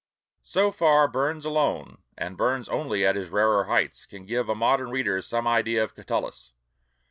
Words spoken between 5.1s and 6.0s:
some idea of